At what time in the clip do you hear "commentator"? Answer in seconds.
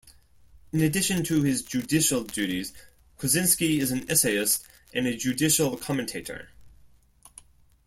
5.77-6.49